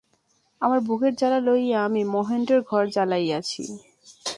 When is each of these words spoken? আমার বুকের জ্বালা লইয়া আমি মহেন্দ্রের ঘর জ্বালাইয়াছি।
আমার 0.61 0.79
বুকের 0.79 1.13
জ্বালা 1.15 1.39
লইয়া 1.39 1.79
আমি 1.83 2.01
মহেন্দ্রের 2.13 2.61
ঘর 2.61 2.83
জ্বালাইয়াছি। 2.87 3.63